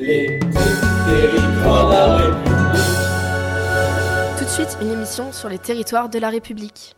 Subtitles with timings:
[0.00, 0.40] Les
[1.06, 2.78] territoires de la République.
[4.38, 6.96] Tout de suite, une émission sur les territoires de la République.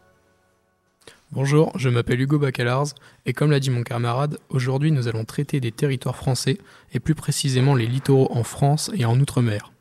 [1.30, 2.87] Bonjour, je m'appelle Hugo Bacalars
[3.27, 6.56] et comme l'a dit mon camarade, aujourd'hui nous allons traiter des territoires français
[6.95, 9.72] et plus précisément les littoraux en France et en Outre-mer.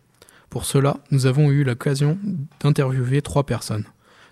[0.49, 2.17] Pour cela, nous avons eu l'occasion
[2.59, 3.85] d'interviewer trois personnes.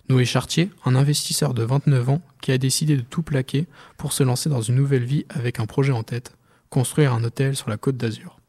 [0.09, 3.65] Noé Chartier, un investisseur de 29 ans qui a décidé de tout plaquer
[3.95, 6.35] pour se lancer dans une nouvelle vie avec un projet en tête,
[6.69, 8.39] construire un hôtel sur la côte d'Azur.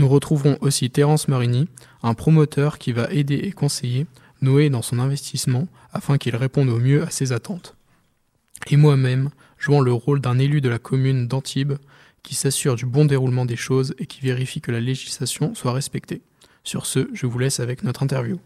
[0.00, 1.68] Nous retrouverons aussi Terence Marini,
[2.02, 4.06] un promoteur qui va aider et conseiller
[4.40, 7.76] Noé dans son investissement afin qu'il réponde au mieux à ses attentes.
[8.70, 9.28] Et moi-même,
[9.58, 11.74] jouant le rôle d'un élu de la commune d'Antibes
[12.22, 16.22] qui s'assure du bon déroulement des choses et qui vérifie que la législation soit respectée.
[16.64, 18.40] Sur ce, je vous laisse avec notre interview.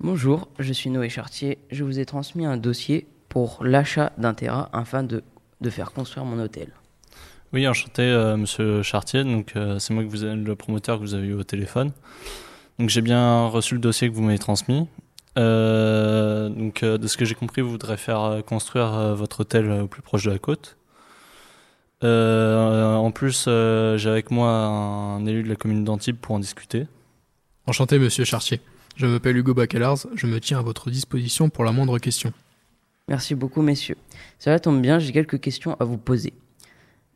[0.00, 1.60] Bonjour, je suis Noé Chartier.
[1.70, 5.24] Je vous ai transmis un dossier pour l'achat d'un terrain afin de,
[5.62, 6.74] de faire construire mon hôtel.
[7.52, 9.24] Oui, enchanté, euh, monsieur Chartier.
[9.24, 11.92] Donc, euh, c'est moi que vous êtes le promoteur que vous avez eu au téléphone.
[12.78, 14.88] Donc, j'ai bien reçu le dossier que vous m'avez transmis.
[15.38, 19.40] Euh, donc, euh, de ce que j'ai compris, vous voudrez faire euh, construire euh, votre
[19.40, 20.76] hôtel euh, au plus proche de la côte.
[22.04, 26.38] Euh, en plus, euh, j'ai avec moi un élu de la commune d'Antibes pour en
[26.38, 26.86] discuter.
[27.66, 28.60] Enchanté, monsieur Chartier.
[28.96, 32.32] Je m'appelle Hugo Bacalars, je me tiens à votre disposition pour la moindre question.
[33.08, 33.96] Merci beaucoup, messieurs.
[34.38, 36.32] Cela tombe bien, j'ai quelques questions à vous poser.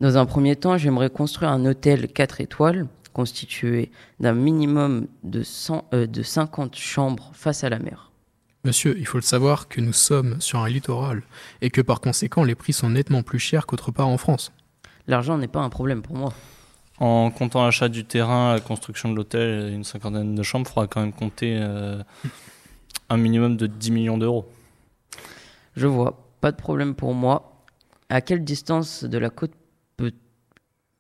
[0.01, 5.87] Dans un premier temps, j'aimerais construire un hôtel 4 étoiles constitué d'un minimum de, 100,
[5.95, 8.11] euh, de 50 chambres face à la mer.
[8.65, 11.23] Monsieur, il faut le savoir que nous sommes sur un littoral
[11.63, 14.53] et que par conséquent les prix sont nettement plus chers qu'autre part en France.
[15.07, 16.35] L'argent n'est pas un problème pour moi.
[16.99, 20.75] En comptant l'achat du terrain, la construction de l'hôtel et une cinquantaine de chambres, il
[20.75, 22.03] faudra quand même compter euh,
[23.09, 24.47] un minimum de 10 millions d'euros.
[25.75, 27.63] Je vois, pas de problème pour moi.
[28.11, 29.53] À quelle distance de la côte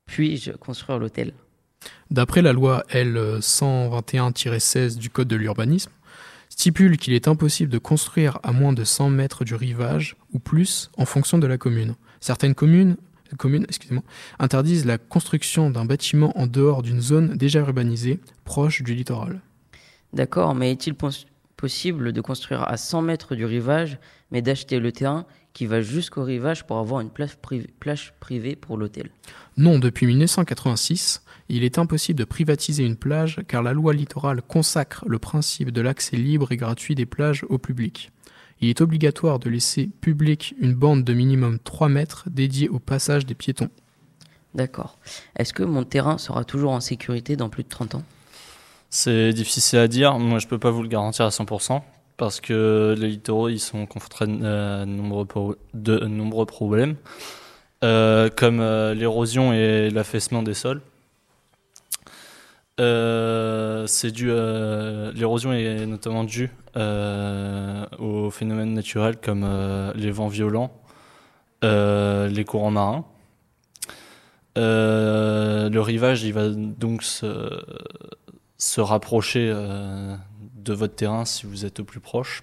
[0.06, 1.32] puis-je construire l'hôtel?
[2.10, 5.90] D'après la loi L 121-16 du Code de l'urbanisme,
[6.48, 10.90] stipule qu'il est impossible de construire à moins de 100 mètres du rivage ou plus
[10.96, 11.94] en fonction de la commune.
[12.20, 12.96] Certaines communes,
[13.36, 14.02] communes excusez-moi,
[14.38, 19.40] interdisent la construction d'un bâtiment en dehors d'une zone déjà urbanisée, proche du littoral.
[20.12, 23.98] D'accord, mais est-il pos- possible de construire à 100 mètres du rivage,
[24.30, 28.56] mais d'acheter le terrain qui va jusqu'au rivage pour avoir une plage privée, plage privée
[28.56, 29.08] pour l'hôtel
[29.56, 35.02] Non, depuis 1986, il est impossible de privatiser une plage car la loi littorale consacre
[35.08, 38.12] le principe de l'accès libre et gratuit des plages au public.
[38.60, 43.24] Il est obligatoire de laisser public une bande de minimum 3 mètres dédiée au passage
[43.24, 43.70] des piétons.
[44.54, 44.98] D'accord.
[45.38, 48.02] Est-ce que mon terrain sera toujours en sécurité dans plus de 30 ans?
[48.90, 50.18] C'est difficile à dire.
[50.18, 51.80] Moi, je peux pas vous le garantir à 100%
[52.16, 56.96] parce que les littoraux, ils sont confrontés à de nombreux, problèmes,
[57.84, 60.80] euh, comme euh, l'érosion et l'affaissement des sols.
[62.78, 69.46] Euh, c'est dû, l'érosion est notamment due aux phénomènes naturels comme
[69.94, 70.72] les vents violents,
[71.62, 73.04] les courants marins.
[74.56, 77.62] Le rivage, il va donc se,
[78.58, 79.52] se rapprocher
[80.66, 82.42] de votre terrain si vous êtes au plus proche.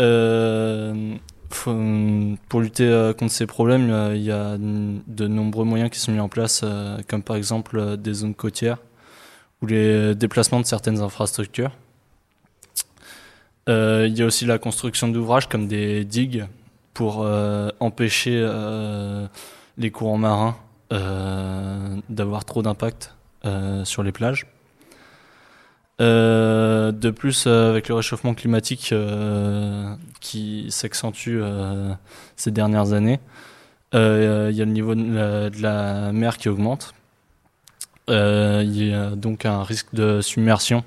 [0.00, 1.16] Euh,
[1.50, 6.20] pour lutter euh, contre ces problèmes, il y a de nombreux moyens qui sont mis
[6.20, 8.78] en place, euh, comme par exemple des zones côtières
[9.62, 11.70] ou les déplacements de certaines infrastructures.
[13.66, 16.46] Il y a aussi la construction d'ouvrages comme des digues
[16.92, 17.26] pour
[17.80, 18.46] empêcher
[19.78, 20.56] les courants marins
[22.10, 23.14] d'avoir trop d'impact
[23.84, 24.46] sur les plages.
[26.00, 31.40] Euh, de plus, euh, avec le réchauffement climatique euh, qui s'accentue
[32.36, 33.20] ces dernières années,
[33.92, 36.94] il y a le niveau de la, mer qui augmente.
[38.08, 40.84] Il y a donc un risque de submersion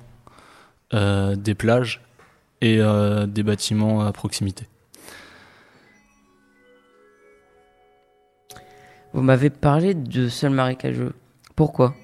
[0.91, 2.01] des plages
[2.61, 2.79] et
[3.27, 4.67] des bâtiments à proximité.
[9.13, 11.13] Vous m'avez parlé de sol marécageux.
[11.55, 11.95] Pourquoi?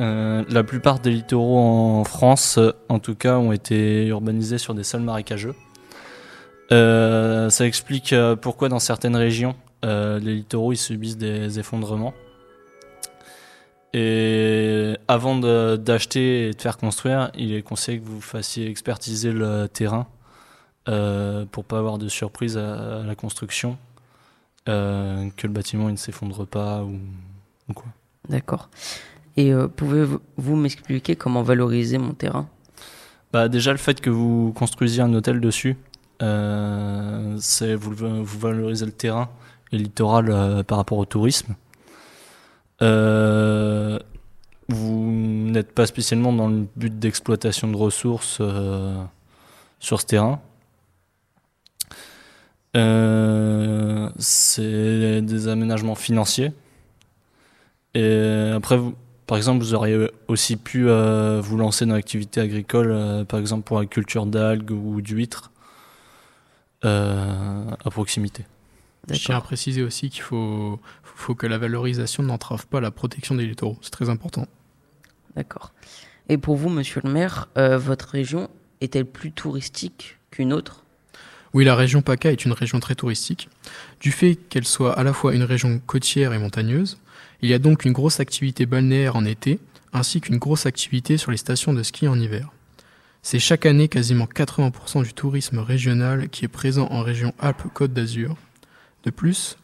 [0.00, 4.74] Euh, la plupart des littoraux en France, euh, en tout cas, ont été urbanisés sur
[4.74, 5.54] des sols marécageux.
[6.70, 12.14] Euh, ça explique pourquoi dans certaines régions, les littoraux ils subissent des effondrements.
[13.94, 15.38] Et avant
[15.78, 20.06] d'acheter et de faire construire, il est conseillé que vous fassiez expertiser le terrain
[20.84, 23.78] pour pas avoir de surprise à, la construction,
[24.66, 27.86] que le bâtiment il ne s'effondre pas ou quoi.
[28.28, 28.68] D'accord.
[29.38, 32.48] Et euh, pouvez-vous m'expliquer comment valoriser mon terrain?
[33.32, 35.76] Bah, déjà, le fait que vous construisiez un hôtel dessus,
[36.22, 39.28] euh, c'est vous, vous valorisez le terrain
[39.70, 41.54] et littoral euh, par rapport au tourisme.
[42.82, 44.00] Euh,
[44.68, 48.42] n'êtes pas spécialement dans le but d'exploitation de ressources
[49.78, 50.40] sur ce terrain.
[54.18, 56.52] C'est des aménagements financiers.
[57.94, 58.94] Et après, vous,
[59.28, 63.62] par exemple, vous auriez aussi pu euh, vous lancer dans l'activité agricole, euh, par exemple
[63.62, 65.52] pour la culture d'algues ou d'huîtres,
[66.86, 68.46] euh, à proximité.
[69.10, 73.34] Je tiens à préciser aussi qu'il faut, faut que la valorisation n'entrave pas la protection
[73.34, 73.76] des littoraux.
[73.82, 74.46] C'est très important.
[75.36, 75.72] D'accord.
[76.30, 78.48] Et pour vous, monsieur le maire, euh, votre région
[78.80, 80.84] est-elle plus touristique qu'une autre?
[81.54, 83.48] Oui, la région PACA est une région très touristique.
[84.00, 86.98] Du fait qu'elle soit à la fois une région côtière et montagneuse,
[87.40, 89.58] il y a donc une grosse activité balnéaire en été,
[89.92, 92.50] ainsi qu'une grosse activité sur les stations de ski en hiver.
[93.22, 98.36] C'est chaque année quasiment 80% du tourisme régional qui est présent en région Alpes-Côte d'Azur.
[99.04, 99.56] De plus,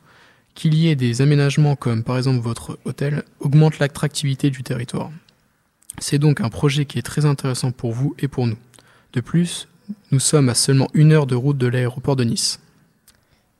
[0.54, 5.10] qu'il y ait des aménagements comme par exemple votre hôtel augmente l'attractivité du territoire.
[5.98, 8.58] C'est donc un projet qui est très intéressant pour vous et pour nous.
[9.12, 9.68] De plus,
[10.10, 12.60] nous sommes à seulement une heure de route de l'aéroport de Nice.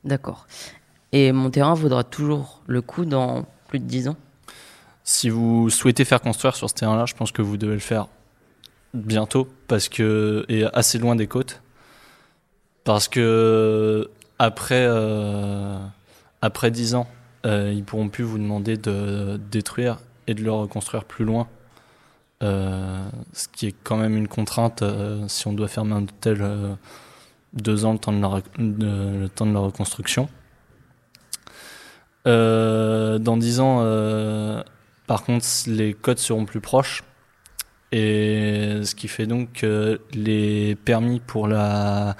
[0.03, 0.47] D'accord.
[1.11, 4.17] Et mon terrain vaudra toujours le coup dans plus de 10 ans?
[5.03, 8.07] Si vous souhaitez faire construire sur ce terrain-là, je pense que vous devez le faire
[8.93, 11.61] bientôt parce que et assez loin des côtes
[12.85, 15.77] parce que après euh,
[16.41, 17.07] après 10 ans,
[17.45, 21.47] euh, ils pourront plus vous demander de détruire et de le reconstruire plus loin.
[22.43, 26.39] Euh, ce qui est quand même une contrainte euh, si on doit fermer un hôtel
[26.41, 26.73] euh,
[27.53, 30.27] deux ans le temps de la, reconstruction.
[32.25, 34.63] Dans 10 ans,
[35.07, 37.03] par contre, les côtes seront plus proches.
[37.91, 42.17] Et ce qui fait donc que les permis pour la,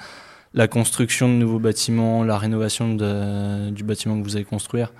[0.54, 2.94] la construction de nouveaux bâtiments, la rénovation
[3.70, 4.92] du bâtiment que vous allez construire,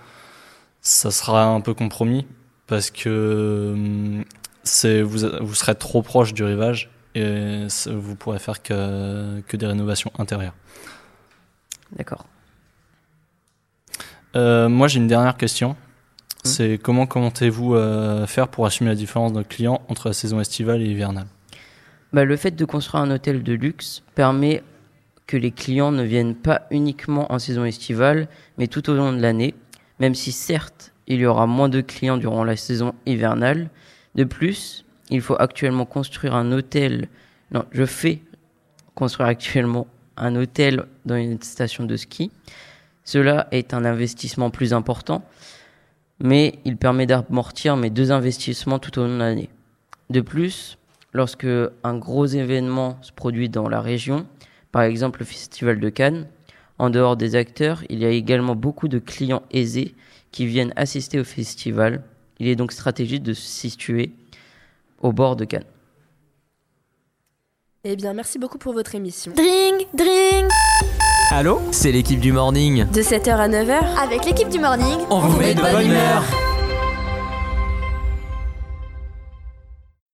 [0.83, 2.27] ça sera un peu compromis
[2.67, 4.25] parce que hum,
[4.67, 9.67] c'est vous, vous serez trop proche du rivage et vous pourrez faire que, que des
[9.67, 10.55] rénovations intérieures.
[11.97, 12.27] D'accord.
[14.35, 15.77] Euh, moi, j'ai une dernière question.
[16.45, 20.81] C'est comment comptez-vous euh, faire pour assumer la différence d'un client entre la saison estivale
[20.81, 21.27] et hivernale?
[22.13, 24.63] Bah, le fait de construire un hôtel de luxe permet
[25.27, 28.29] que les clients ne viennent pas uniquement en saison estivale,
[28.59, 29.55] mais tout au long de l'année,
[29.99, 33.71] même si certes, il y aura moins de clients durant la saison hivernale.
[34.17, 37.09] De plus, il faut actuellement construire un hôtel.
[37.53, 38.23] Non, je fais
[38.95, 39.87] construire actuellement
[40.17, 42.31] un hôtel dans une station de ski.
[43.05, 45.23] Cela est un investissement plus important,
[46.19, 49.51] mais il permet d'amortir mes deux investissements tout au long de l'année.
[50.09, 50.79] De plus,
[51.13, 51.47] lorsque
[51.85, 54.27] un gros événement se produit dans la région,
[54.73, 56.27] par exemple le Festival de Cannes,
[56.79, 59.95] en dehors des acteurs, il y a également beaucoup de clients aisés
[60.33, 62.03] qui viennent assister au festival.
[62.39, 64.13] Il est donc stratégique de se situer
[65.01, 65.65] au bord de Cannes.
[67.85, 69.33] Eh bien, merci beaucoup pour votre émission.
[69.37, 70.49] Dring, dring
[71.31, 71.61] Allô?
[71.71, 72.85] C'est l'équipe du morning.
[72.91, 76.25] De 7h à 9h, Avec l'équipe du morning, On vous met de bonne humeur.